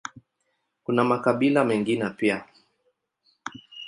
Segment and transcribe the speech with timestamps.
[0.83, 2.45] Kuna makabila mengine pia.